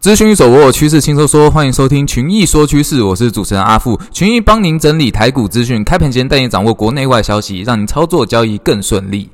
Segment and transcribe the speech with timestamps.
[0.00, 4.00] 资讯一手握，趋势轻松说，欢迎收听群益说趋势，我是主持人阿富。
[4.10, 9.28] 群益帮您整理台股资讯，开盘前带你掌握国内外消息，让您操作交易更顺利。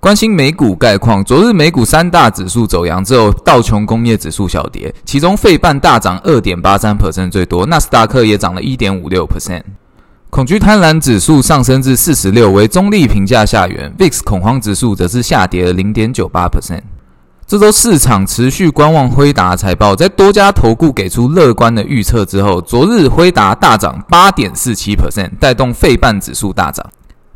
[0.00, 9.60] 关心美股概况，昨日美股三大指数走阳之后道琼工业指数小跌，其中费半大涨二点八三 percent 最多，纳斯达克也涨了一点五六 percent。
[10.30, 16.80] 恐惧贪婪指数上升至四十六，为中立评价下缘，VIX 恐慌指数则是下跌了零点九八 percent。
[17.48, 26.84] 这周市场持续观望辉达财报，在多家投顾给出乐观的预测之后，昨日辉达大涨八点四七 percent，带动费半指数大涨。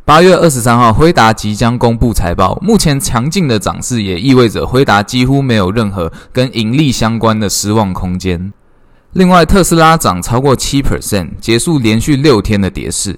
[0.05, 8.53] 八月二十三号，辉达即将公布财报，目前强劲的涨势也意味着辉达几乎没有任何跟盈利相关的失望空间。
[9.13, 13.17] 另外，特斯拉涨超过七 percent，结束连续六天的跌势。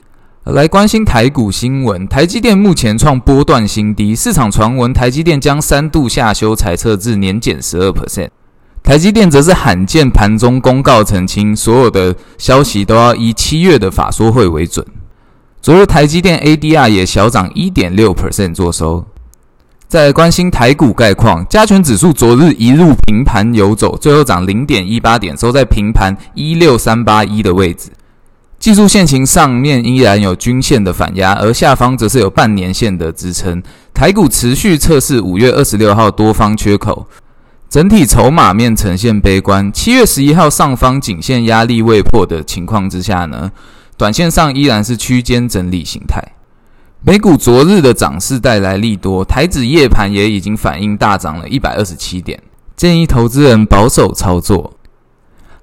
[0.54, 8.30] 来关心台股新闻，台积电目前创波段新低，市场传闻台积电将三度下修财测至年减十二 percent。
[8.84, 14.86] 台积电则是罕见盘中公告澄清，所有的消息都要以七月的法说会为准。
[15.64, 19.04] 昨日台积电 ADR 也小涨一点六 percent 作收。
[19.88, 27.90] 再来关心台股概况，加权指数昨日一路平盘游走，最后涨零点一八点，收在平盘一六三八一的位置。
[28.66, 33.62] 技术线型上面依然有均线的反压，而下方则是有半年线的支撑。
[33.94, 37.06] 台股持续测试五月二十六号多方缺口，
[37.70, 39.72] 整体筹码面呈现悲观。
[39.72, 43.52] 七月十一号上方颈线压力未破的情况之下呢，
[43.98, 46.20] 短线上依然是区间整理形态。
[47.04, 52.42] 美股昨日的涨势带来利多，台指夜盘也已经反应大涨了一百二十七点，
[52.76, 54.75] 建议投资人保守操作。